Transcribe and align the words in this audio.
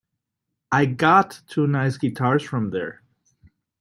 I 0.71 0.87
got 0.87 1.43
two 1.45 1.67
nice 1.67 1.95
guitars 1.99 2.41
from 2.41 2.71
there. 2.71 3.03